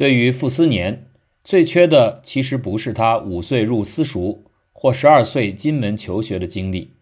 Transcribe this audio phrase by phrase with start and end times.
[0.00, 1.04] 对于傅斯年，
[1.44, 6.92] 最缺的其实不是他五岁入私塾或十二岁金门求学的经历，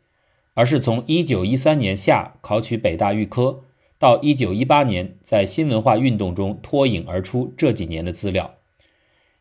[0.55, 3.63] 而是从一九一三年夏考取北大预科
[4.00, 8.57] 到一九一八年在新文化运动中脱颖而出这几年的资料。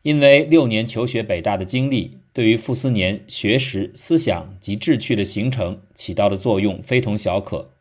[0.02, 7.72] 因为六年求学北大的经历，对于傅斯年学识、思想及志趣的形成起到的作用非同小可。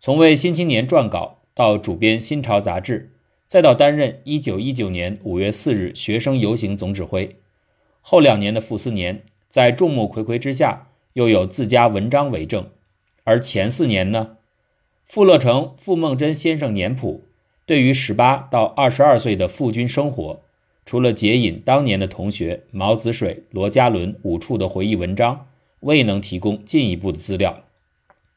[0.00, 3.12] 从为《新青年》撰稿，到主编《新潮》杂志，
[3.50, 7.34] 再到担任1919年5月4日学生游行总指挥，
[8.00, 12.68] 后两年的傅斯年在众目睽睽之下，又有自家文章为证。
[13.24, 14.36] 而前四年呢，
[15.08, 17.24] 傅乐成、傅梦真先生年谱
[17.66, 20.42] 对于18到22岁的傅军生活。
[20.86, 25.48] 除了解引当年的同学毛子水、罗家伦五处的回忆文章，
[25.80, 27.64] 未能提供进一步的资料。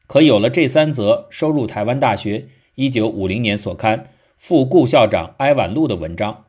[0.08, 3.98] 可有了这三则收入台湾大学1950年所刊
[4.46, 6.44] 《副顾校长哀婉录》的文章，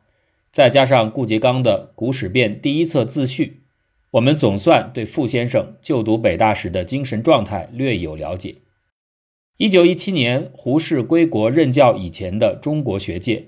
[0.52, 3.62] 再加上顾颉刚的《古史辨》第一册自序，
[4.10, 8.56] 我们总算对傅先生就读北大时的精神状态略有了解。
[9.56, 13.46] 1917年胡适归国任教以前的中国学界。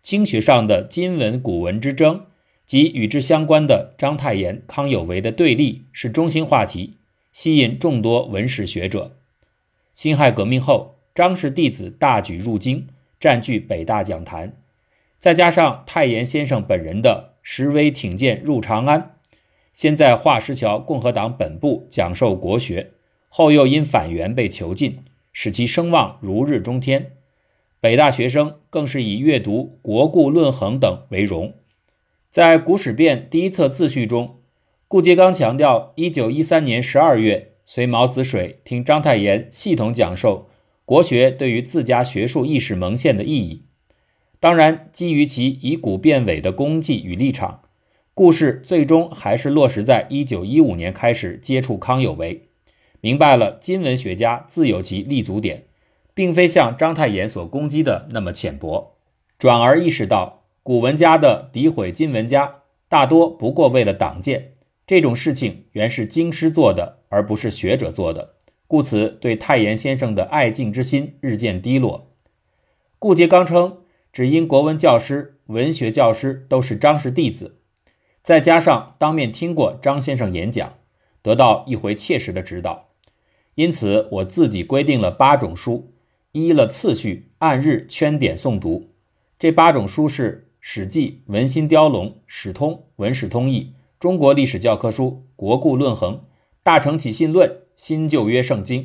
[0.00, 2.26] 经学上的今文古文之争
[2.64, 6.94] 及与之相关的章太炎、康有为的对立是中心话题，
[7.32, 9.16] 吸引众多文史学者。
[9.92, 12.86] 辛亥革命后，张氏弟子大举入京，
[13.20, 14.54] 占据北大讲坛，
[15.18, 19.16] 再加上太炎先生本人的实威挺剑入长安，
[19.72, 22.92] 先在华石桥共和党本部讲授国学，
[23.28, 25.00] 后又因反袁被囚禁，
[25.32, 27.12] 使其声望如日中天。
[27.80, 31.54] 北大学生更是以阅读《国故论衡》等为荣。
[32.28, 34.36] 在《古史辨》第一册自序中，
[34.88, 40.48] 顾颉刚强调，一九一三年十二月随毛子水听章太炎系统讲授
[40.88, 43.64] 国学对于自家学术意识萌现的意义。
[44.40, 47.60] 当然，基于其以古变伪的功绩与立场，
[48.14, 52.48] 故事最终还是落实在一九一五年开始接触康有为，
[53.02, 55.64] 明白了今文学家自有其立足点。
[56.14, 58.96] 并非像章太炎所攻击的那么浅薄，
[59.38, 64.52] 转而意识到古文家的诋毁今文家大多不过为了党建，
[64.86, 68.36] 这种事情原是经师做的，而不是学者做的，
[68.68, 72.12] 故此对太炎先生的爱敬之心日渐低落。
[73.00, 73.78] 顾颉刚称，
[74.12, 77.56] 只因国文教师、文学教师都是张氏弟子，
[78.22, 80.74] 再加上当面听过张先生演讲，
[81.22, 82.90] 得到一回切实的指导，
[83.54, 85.94] 因此我自己规定了八种书。
[86.32, 88.90] 依了次序，按日圈点诵读。
[89.38, 93.60] 这八种书是《史记》《文心雕龙》《史通》《文史通义》
[93.98, 95.04] 《中国历史教科书》
[95.36, 96.14] 《国故论衡》
[96.68, 98.82] 《大成起信论》《新旧约圣经》。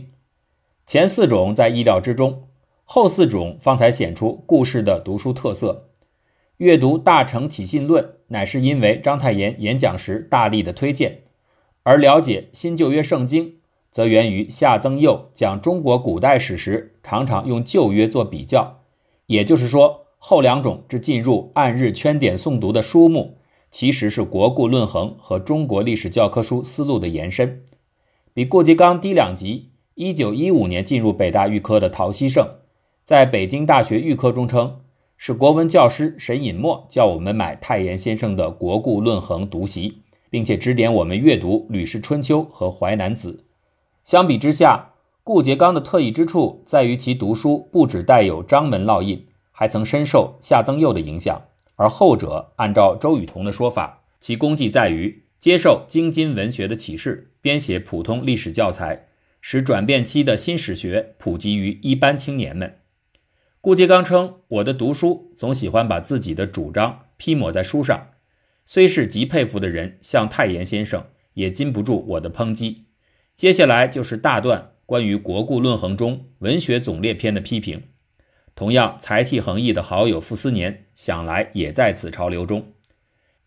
[0.86, 2.44] 前四种在意料之中，
[2.86, 5.90] 后四种方才显出故事的读书特色。
[6.60, 11.24] 阅读《大成起信论》，乃是因为章太炎演讲时大力的推荐，
[11.84, 13.48] 而了解《新旧约圣经》。
[13.92, 18.80] 则源于夏曾佑讲中国古代史时，常常用旧约做比较。
[19.26, 23.40] 也就是说，后两种之进入按日圈点诵读的书目，
[23.70, 27.62] 其实是国故论衡和中国历史教科书思路的延伸。
[28.34, 29.70] 比顾颉刚低两级。
[29.96, 32.48] 一九一五年进入北大预科的陶希圣，
[33.04, 34.80] 在北京大学预科中称，
[35.18, 40.00] 是国文教师沈尹默叫我们买太炎先生的《国故论衡》读习，
[40.32, 43.34] 并且指点我们阅读《吕氏春秋》和《淮南子》。
[44.04, 44.94] 相比之下，
[45.24, 51.40] 顾颉刚的特异之处在于其读书不只带有章门烙印，还曾深受夏曾佑的影响。
[51.76, 59.08] 而后者按照周雨彤的说法，其功绩在于接受京津文学的启示，编写普通历史教材，
[59.42, 62.78] 使转变期的新史学普及于一般青年们。
[63.60, 68.12] 顾颉刚称：“我的读书总喜欢把自己的主张批抹在书上，
[68.64, 72.86] 虽是极佩服的人，像太炎先生，也禁不住我的抨击。”
[73.36, 77.84] 接下来就是大段关于《国故论衡》中文学总列篇的批评。
[78.56, 82.68] 同样才气横溢的好友傅斯年，想来也在此潮流中。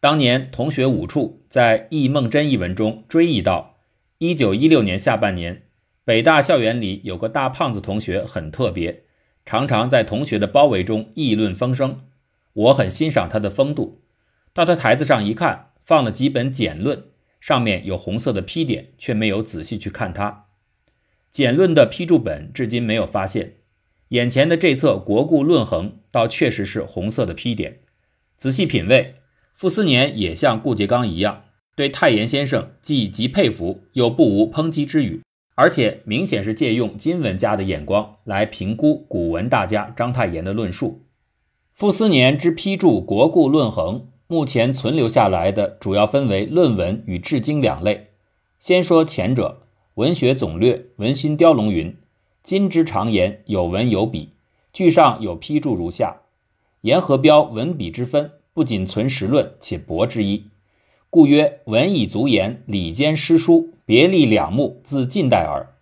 [0.06, 3.74] 当年同学五处在《忆梦真》一文中追忆到，
[4.18, 5.64] 一九一六年下半年，
[6.04, 9.02] 北大校园里有个大胖子同学很特别，
[9.44, 12.02] 常常在同学的包围中议论风声。
[12.52, 14.04] 我很欣赏他的风度。
[14.54, 17.06] 到他台子上一看，放了几本简论。
[17.40, 20.44] 上面有红色的批点，却没有仔细去看他。
[21.32, 23.54] 简论的批注本至今没有发现。
[24.10, 27.80] 眼前的这册《国故论衡》倒确实是红色的批点。
[28.36, 29.16] 仔细品味，
[29.56, 31.44] 傅斯年也像顾颉刚一样，
[31.74, 35.22] 对太炎先生既极佩服，又不无抨击之语，
[35.54, 41.06] 而且明显是借用金文家的眼光来评估古文大家章太炎的论述。
[41.72, 48.08] 傅斯年之批注《国故论衡》，目前存留下来的主要分为论文与志经两类。
[48.58, 49.62] 先说前者，
[49.94, 51.96] 《文学总略》文心雕龙云
[52.42, 54.34] ：“今之常言，有文有笔。”
[54.74, 56.20] 句上有批注如下：
[56.82, 60.46] 言和标文笔之分，不仅存实论，且博之一。
[61.10, 65.74] 故曰：文以足言，礼兼诗书，别立两目，自近代耳。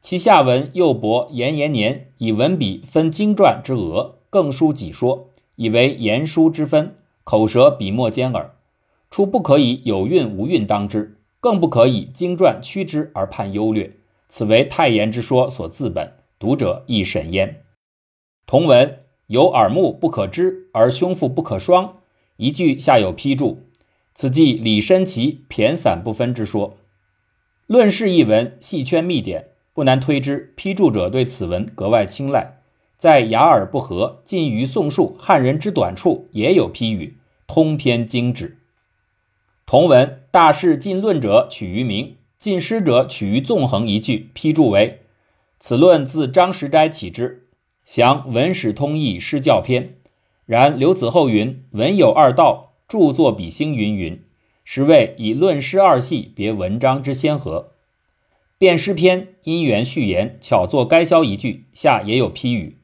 [0.00, 5.30] 其下文又博延延年，以文笔分经传之额，更书己说。
[5.56, 8.54] 以为言书之分，口舌笔墨兼耳。
[9.10, 13.96] 初不可以有韵无韵当之，更不可以经传屈之而判优劣。
[14.28, 17.64] 此为太言之说所自本，读者亦审焉。
[18.46, 21.96] 同文有耳目不可知，而胸腹不可双。
[22.42, 23.62] 一句下有批注，
[24.14, 26.76] 此即李申其骈散不分之说。
[27.68, 32.58] 论事一文细圈密点，不难推知批注者对此文格外青睐。
[32.96, 37.16] 在雅尔不合、近于宋述汉人之短处，也有批语，
[37.46, 38.58] 通篇精致。
[39.64, 45.02] 同文大事尽论者取于明，尽诗者取于纵横一句，批注为：
[45.60, 47.46] 此论自张时斋起之，
[47.84, 49.94] 详文史通义诗教篇。
[50.52, 54.22] 然刘子厚云：文有二道，著作比兴云云，
[54.64, 57.70] 实为以论诗二系别文章之先河。
[58.58, 62.76] 辩诗篇因缘序言，巧作该消一句，下也有批语。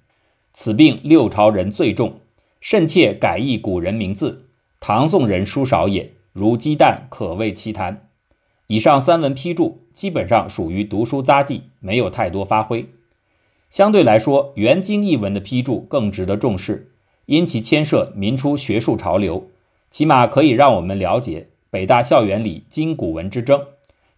[0.54, 2.20] 此病六朝人最重，
[2.58, 4.46] 甚切改易古人名字。
[4.80, 8.08] 唐宋人书少也，如鸡蛋可谓奇谈。
[8.68, 12.86] 以上三文批注基本上属于读书杂记，没有太多发挥。
[13.68, 16.92] 相对来说，元经译文的批注更值得重视，
[17.28, 19.50] 因其牵涉民初学术潮流，
[19.90, 23.66] 起码可以让我们了解北大校园里今古文之争。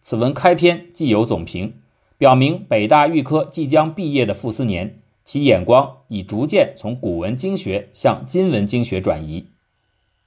[0.00, 1.74] 此文开篇既有总评，
[2.16, 5.00] 表明北大预科即将毕业的傅斯年。
[5.24, 9.48] 其眼光已逐渐从古文经学向今文经学转移。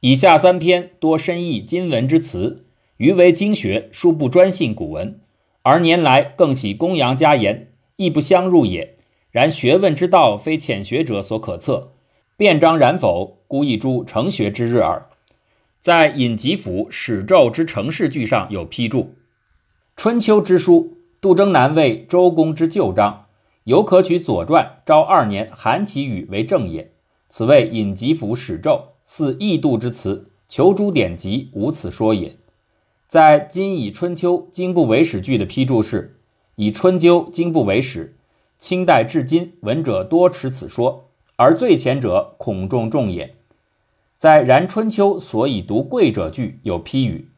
[0.01, 2.65] 以下三篇多深意今文之词，
[2.97, 5.21] 余为经学，殊不专信古文，
[5.61, 8.95] 而年来更喜公羊家言，亦不相入也。
[9.31, 11.92] 然学问之道，非浅学者所可测。
[12.43, 15.07] 辩章然否，孤一诸成学之日耳。
[15.79, 19.15] 在尹吉甫史咒之成事句上有批注：
[19.95, 23.27] 春秋之书，杜征南为周公之旧章。
[23.63, 26.91] 犹可取《左传》昭二年韩琦语为正也。
[27.29, 32.35] 此谓尹吉甫史咒，似异度之词，求诸典籍，无此说也。
[33.07, 36.19] 在今以《春秋》经不为史句的批注是：
[36.57, 38.17] 以《春秋》经不为史，
[38.59, 41.05] 清代至今闻者多持此说，
[41.43, 43.35] 而最前者恐仲仲也。
[44.15, 47.31] 在然《春秋》所以读贵者句有批语：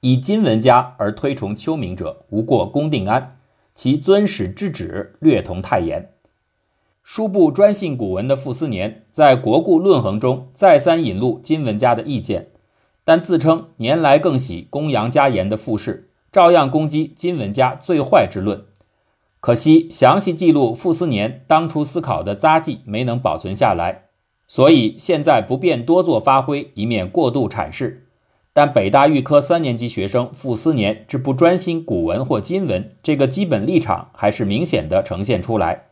[0.00, 3.36] 以今文家而推崇秋明者，无过公定安。
[3.74, 6.12] 其尊史之旨略同太严。
[7.02, 12.48] 书部专信古文的傅斯年，在《国故论衡》中再三引录金文家的意见，
[13.04, 18.64] 但自称年来更喜公羊家言的傅氏，照样攻击金文家最坏之论。
[19.42, 24.04] 可惜详细记录傅斯年当初思考的札记没能保存下来，
[24.46, 28.06] 所以现在不便多做发挥，以免过度阐释。
[28.52, 35.86] 但北大预科三年级学生傅斯年之不专心古文或今文，这个基本立场还是明显的呈现出来。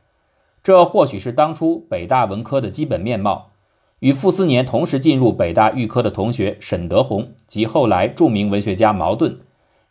[0.62, 3.50] 这或许是当初北大文科的基本面貌。
[3.98, 9.40] 与傅斯年同时进入北大预科的同学沈德宏及后来著名文学家茅盾，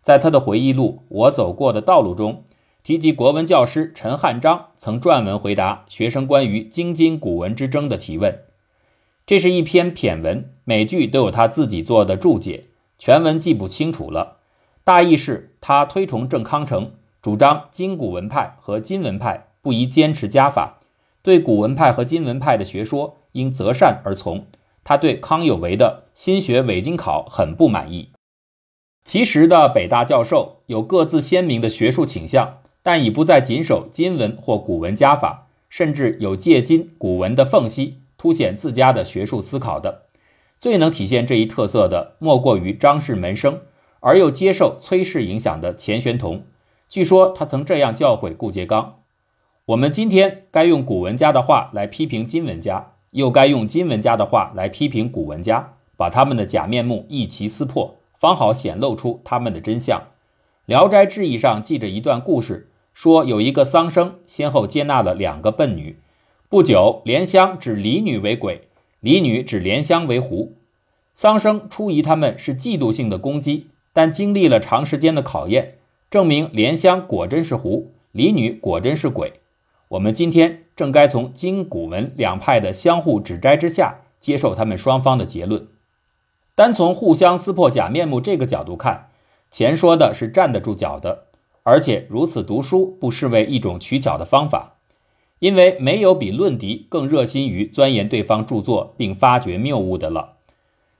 [0.01, 2.46] 在他的回忆录《我走过的道路》中，
[2.84, 8.44] 提及国文教师陈汉章曾撰文回答学生关于京津古文之争的提问。
[9.26, 14.38] 这是一篇骈文，每句都有他自己做的注解，全文记不清楚了。
[14.84, 20.80] 大意是他推崇郑康成，主张今古文派和今文派不宜坚持家法，
[21.22, 24.48] 对古文派和今文派的学说应择善而从。
[24.84, 28.10] 他对康有为的新学伪经考很不满意。
[29.04, 38.00] 其实的北大教授有各自鲜明的学术倾向，但已不再谨守今文或古文家法，甚至有借今古文的缝隙。
[38.18, 40.04] 凸显自家的学术思考的，
[40.60, 43.62] 最能体现这一特色的，莫过于张氏门生，
[44.02, 46.44] 而又接受崔氏影响的钱玄同。
[46.90, 48.96] 据说他曾这样教诲顾颉刚：
[49.68, 60.00] 我们今天该用古文家的话来批评今文家，又该用今文家的话来批评古文家，把他们的假面目一齐撕破，方好显露出他们的真相。
[60.66, 62.69] 《聊斋志异》上记着一段故事，
[63.00, 66.00] 说有一个桑生先后接纳了两个笨女。
[66.50, 68.68] 不久，莲香指李女为鬼，
[69.00, 70.58] 李女指莲香为狐。
[71.13, 75.75] 桑生初疑他们是嫉妒性的攻击，但经历了长时间的考验，
[76.12, 79.39] 证明莲香果真是狐，李女果真是鬼。
[79.91, 85.65] 我们今天正该从今古文两派的相互指摘之下，接受他们双方的结论。
[86.53, 89.08] 单从互相撕破假面目这个角度看，
[89.50, 91.27] 前说的是站得住脚的，
[91.63, 94.78] 而且如此读书不失为一种取巧的方法，
[95.39, 100.34] 因为没有比论敌更热心于钻研对方著作并发掘谬误的了。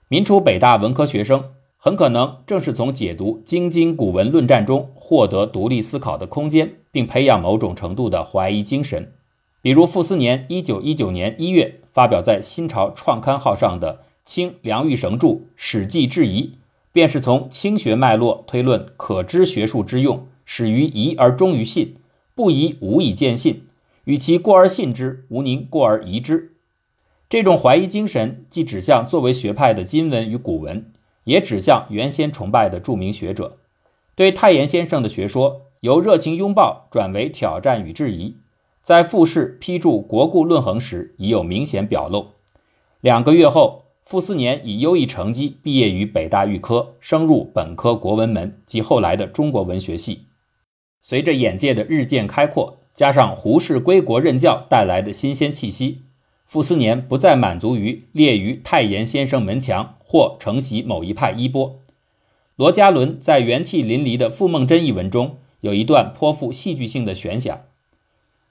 [0.08, 9.14] 民初北大文科学生很可能正是从解读京津古文论战中获得独立思考的空间，并培养某种程度的怀疑精神。
[9.62, 13.94] 比如傅斯年一九一九年一月发表在《新潮创刊号》上的
[14.26, 16.44] 《清梁玉绳著《史记质疑》，
[16.94, 21.98] 便是从清学脉络推论可知学术之用，始于疑而终于信，
[22.34, 23.68] 不疑无以见信，
[24.06, 26.56] 与其过而信之，无宁过而疑之。
[27.30, 30.92] 这种怀疑精神，既指向作为学派的今文与古文，
[31.26, 33.60] 也指向原先崇拜的著名学者。
[34.16, 38.38] 对太炎先生的学说，由热情拥抱转为挑战与质疑，
[38.82, 42.30] 在复试批注国故论衡时已有明显表露。
[43.02, 50.26] 两个月后，傅斯年以优异成绩毕业于北大预科，升入本科国文门及后来的中国文学系。
[51.02, 56.02] 随着眼界的日渐开阔，加上胡适归国任教带来的新鲜气息。
[56.46, 61.80] 傅斯年不再满足于列于太炎先生门墙或承袭某一派衣钵。
[62.56, 67.62] 罗家伦在元气淋漓的《傅梦真》一文中有一段颇富戏剧性的悬想：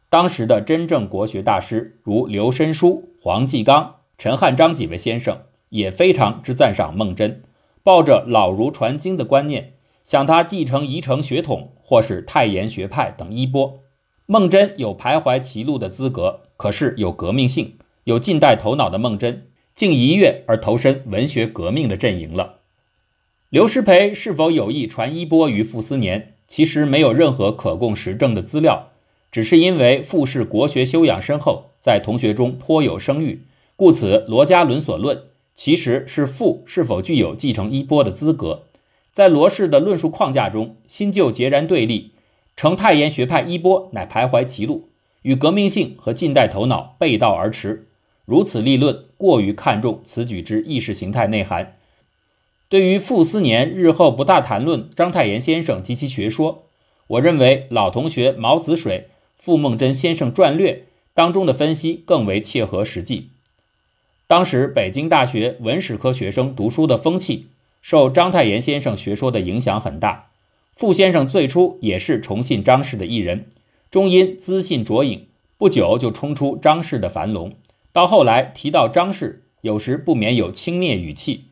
[0.09, 7.43] 当时的真正国学大师如刘申书、黄继刚、陈汉章几位先生也非常之赞赏梦真，
[7.83, 9.75] 抱着老儒传经的观念，
[10.09, 13.81] 想他继承遗承血统或是太炎学派等衣钵。
[14.25, 17.75] 孟真有徘徊歧路的资格，可是有革命性。
[18.05, 22.61] 有近代头脑的孟真，竟一跃而投身文学革命的阵营了。
[23.51, 28.93] 刘师培是否有意传衣钵于傅斯年，其实没有任何可供实证的资料，
[29.31, 33.43] 只是因为傅氏国学修养深厚，在同学中颇有声誉，
[33.77, 35.25] 故此罗家伦所论，
[35.55, 38.63] 其实是傅是否具有继承衣钵的资格。
[39.13, 42.13] 在罗氏的论述框架中，新旧截然对立，
[42.57, 44.89] 承太炎学派衣钵乃徘徊歧路，
[45.23, 47.89] 与革命性和近代头脑背道而驰。
[48.25, 51.77] 如此立论，过于看重此举之意识形态内涵。
[52.69, 56.65] 对于傅斯年日后不大谈论章太炎先生及其学说，
[57.07, 60.73] 我认为老同学毛子水《傅梦真先生传略》
[61.15, 63.31] 当中的分析更为切合实际。
[64.27, 67.47] 当时北京大学文史科学生读书的风气，
[67.81, 70.31] 受章太炎先生学说的影响很大。
[70.75, 73.47] 傅先生最初也是崇信张氏的一人，
[73.91, 77.55] 终因资信卓颖，不久就冲出张氏的樊笼。
[77.93, 81.47] 到后来提到张氏，有时不免有轻蔑语气。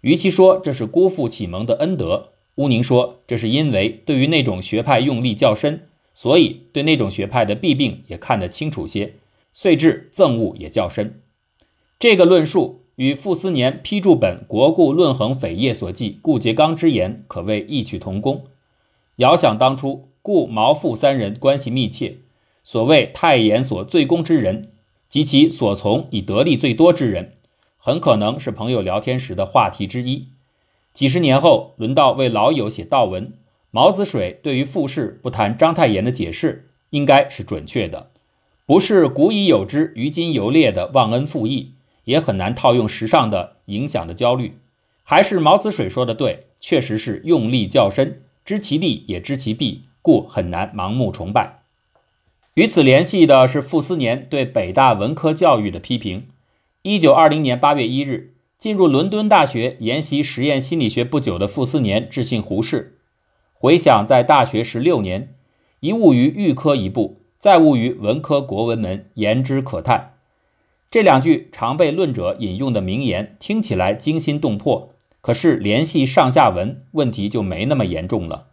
[0.00, 9.16] 与其说这是辜负启蒙的恩德，乌宁说这是因为对于那种学派用力较深，所以对那种学派的弊病也看得清楚些，
[9.52, 11.20] 遂至憎恶也较深。
[11.98, 18.44] 这个论述与傅斯年批注本《国故论衡扉页》所记顾颉刚之言可谓异曲同工。
[19.16, 22.18] 遥想当初，顾毛傅三人关系密切，
[22.62, 24.72] 所谓太炎所最功之人。
[25.08, 27.32] 及其所从以得利最多之人，
[27.78, 30.28] 很可能是朋友聊天时的话题之一。
[30.92, 33.32] 几十年后，轮到为老友写悼文，
[33.70, 38.10] 毛子水对于复试不谈章太炎的解释，应该是准确的，
[38.66, 41.72] 不是古已有之于今犹烈的忘恩负义，
[42.04, 44.58] 也很难套用时尚的影响的焦虑。
[45.02, 51.62] 还是毛子水说的对，确实是用力较深，知其利也知其弊，故很难盲目崇拜。
[52.54, 56.28] 与此联系的是傅斯年对北大文科教育的批评。
[56.82, 62.98] 一九二零年八月一日，进入伦敦大学研习实验心理学不久的傅斯年致信胡适，
[63.54, 65.34] 回想在大学十六年，
[65.80, 70.14] 一误于预科一部，再误于文科国文门，言之可叹。
[70.90, 78.48] 这两句常被论者引用的名言，听起来惊心动魄，可是联系上下文，问题就没那么严重了。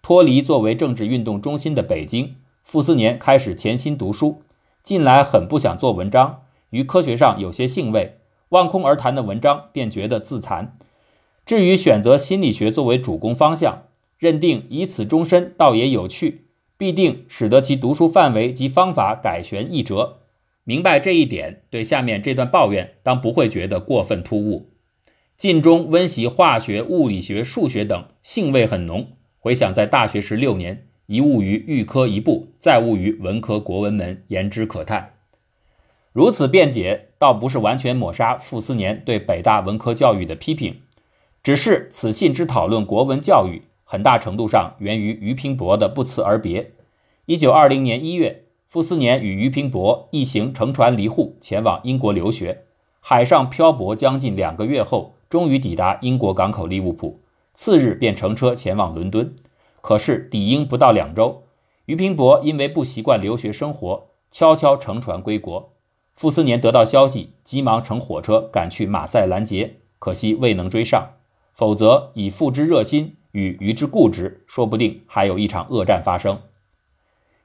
[0.00, 2.36] 脱离作为政治运动中心的北京。
[2.64, 4.40] 傅斯年开始潜心读书，
[4.82, 8.16] 近来很不想做文章，于科学上有些兴味，
[8.48, 10.72] 望空而谈的文章便觉得自残。
[11.44, 13.82] 至于选择心理学作为主攻方向，
[14.16, 16.46] 认定以此终身倒也有趣，
[16.78, 20.20] 必定使得其读书范围及方法改弦易辙。
[20.64, 24.70] 明白这一点，对下面这段抱怨当不会觉得过分突兀。
[25.36, 29.12] 晋中温习化学、物理学、数学等，兴味很浓。
[29.38, 30.86] 回想在大学时六年。
[31.06, 35.14] 一误于预科一部，再误于文科国文门，言之可叹。
[36.12, 40.80] 如此辩解，倒不是完全抹杀傅斯年对北大文科教育的批评，
[41.42, 46.72] 只是此信之讨论国文教育，很大程度上源于俞平伯的不辞而别。
[47.26, 48.41] 一九二零年一月，
[48.72, 52.62] 傅斯年与俞平伯一行乘船离沪，前往英国留学。
[53.00, 57.20] 海上漂泊将近两个月后，终于抵达英国港口利物浦，
[57.52, 59.36] 次日便乘车前往伦敦。
[59.82, 61.42] 可是抵英不到两周，
[61.84, 65.74] 俞平伯因为不习惯留学生活，悄悄乘船归国。
[66.14, 71.10] 傅斯年得到消息，急忙乘火车赶去马赛拦截，可惜未能追上。
[71.52, 76.38] 否则，以傅之热心与俞之固执，说不定还有一场恶战发生。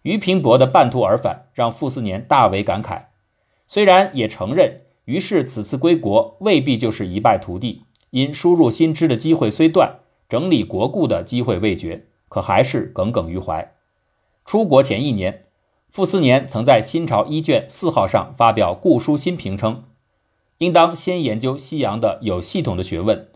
[0.07, 3.07] 俞平伯的半途而返，让傅斯年大为感慨。
[3.65, 9.99] 虽然也承认于是此次归国未必就是一败涂地，因输入新知的机会虽断，
[10.29, 13.73] 整理国故的机会未绝，可还是耿耿于怀。
[14.45, 15.43] 出国前一年，
[15.89, 19.83] 傅斯年曾在《新朝》一卷四号上发表故书新评，称
[20.59, 23.27] 应当先研究西洋的有系统的学问，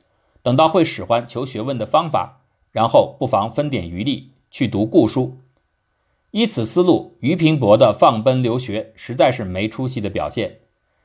[0.41, 2.39] 等到会使唤求学问的方法，
[2.71, 5.35] 然后不妨分点余力去读故书。
[6.31, 10.59] 依此思路，俞平伯的放奔留学实在是没出息的表现。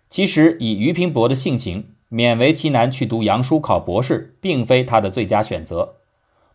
[0.09, 5.97] 其实，以俞平伯的性情，勉为其难去读洋书考博士，并非他的最佳选择。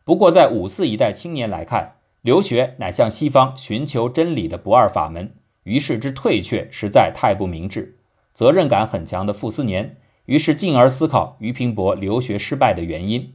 [0.06, 7.98] 不过，在五四一代青年来看，留学乃向西方寻求真理的不二法门，于是之退却实在太不明智。
[8.34, 9.98] 责任感很强的傅斯年，
[10.28, 13.34] 于是进而思考俞平伯留学失败的原因。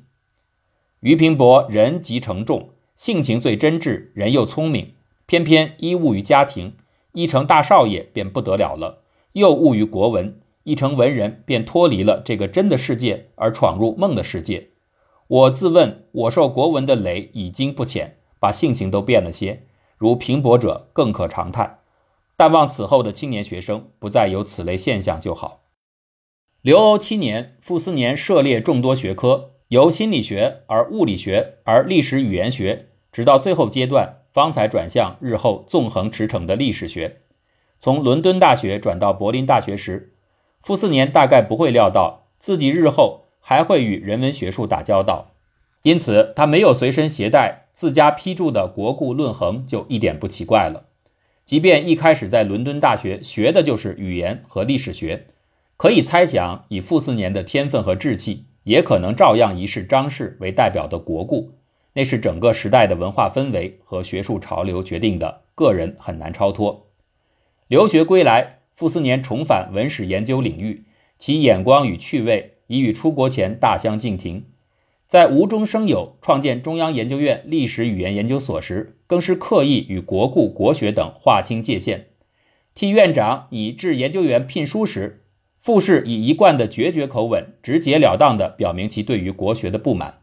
[1.01, 4.95] 俞平伯人极诚重，性情最真挚，人又聪明。
[5.27, 6.77] 偏偏一误于家庭，
[7.13, 9.03] 一成大少爷便不得了了；
[9.33, 14.69] 又误于国文，一成文人便脱离了这个真的世界，而闯入梦的世界。
[15.27, 19.65] 我自问，我受国文的累已经不浅，把性情都变了些。
[19.99, 21.81] 如平伯者更可长叹。
[22.37, 25.63] 但望此后的青年学生不再有此类现象就好。
[26.61, 34.19] 留欧七年，傅斯年涉猎众多学科，由心理学而物理学而历史语言学，直到最后阶段。
[34.37, 37.21] 方才转向日后纵横驰骋的历史学。
[37.79, 40.13] 从伦敦大学转到柏林大学时，
[40.61, 45.31] 傅斯年大概不会料到自己日后还会与人文学术打交道，
[45.85, 50.85] 因此他没有随身携带自家批注的国故论衡就一点不奇怪了。
[51.43, 55.29] 即便一开始在伦敦大学学的就是语言和历史学，
[55.79, 61.53] 可以猜想以傅斯年的天分和志气，也可能照样以是张氏为代表的国故。
[61.97, 66.89] 那是整个时代的文化氛围和学术潮流决定的，个人很难超脱。
[67.69, 70.85] 留学归来，傅斯年重返文史研究领域，
[71.19, 74.45] 其眼光与趣味已与出国前大相径庭。
[75.09, 82.09] 在无中生有创建中央研究院历史语言研究所时，更是刻意与国故、国学等划清界限。
[82.75, 85.25] 替院长以致研究员聘书时，
[85.59, 90.19] 傅氏以一贯的决绝口吻，直截了当地表明其对于国学的不满。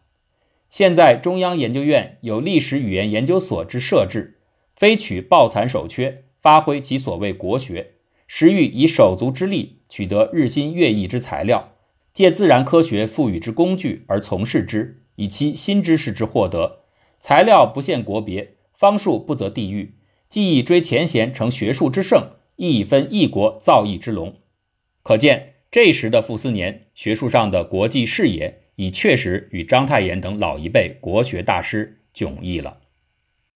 [0.73, 4.39] 现在中央研究院有历史语言研究所之设置，
[4.73, 7.91] 非取抱残守缺，发挥其所谓国学，
[8.25, 11.73] 实欲以手足之力取得日新月异之材料，
[12.11, 16.79] 借自然科学赋予之工具而从事之，以其新知识之获得。
[17.19, 19.93] 材料不限国别，方术不择地域，
[20.27, 24.37] 既以追前贤成学术之圣，亦以分异国造诣之龙。
[25.03, 28.62] 可见这时的傅斯年学术上的国际视野。
[28.83, 32.79] 你确实与章太炎等老一辈国学大师迥异了。